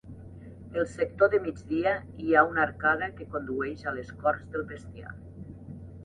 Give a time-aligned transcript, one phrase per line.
[0.79, 1.91] El sector de migdia
[2.27, 5.13] hi ha una arcada que condueix a les corts del bestiar.